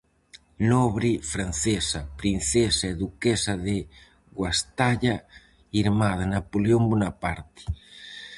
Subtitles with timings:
[0.71, 3.77] Nobre francesa, princesa e duquesa de
[4.37, 5.15] Guastalla,
[5.81, 7.63] irmá de Napoleón Bonaparte.